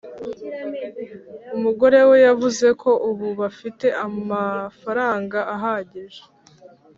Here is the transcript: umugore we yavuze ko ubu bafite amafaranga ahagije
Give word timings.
umugore 1.55 1.99
we 2.09 2.17
yavuze 2.27 2.67
ko 2.81 2.91
ubu 3.09 3.27
bafite 3.41 3.87
amafaranga 4.07 5.37
ahagije 5.55 6.23